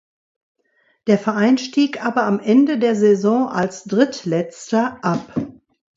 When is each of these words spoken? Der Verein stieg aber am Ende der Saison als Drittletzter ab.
Der 1.05 1.19
Verein 1.19 1.59
stieg 1.59 2.03
aber 2.03 2.23
am 2.23 2.39
Ende 2.39 2.79
der 2.79 2.95
Saison 2.95 3.47
als 3.47 3.83
Drittletzter 3.83 4.97
ab. 5.03 5.31